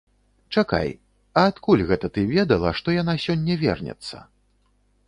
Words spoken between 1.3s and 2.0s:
а адкуль